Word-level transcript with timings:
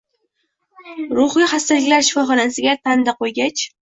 Ruhiy 1.17 1.47
xastaliklar 1.51 2.05
shifoxonasiga 2.09 2.75
tanda 2.89 3.17
qoʼygach 3.23 3.63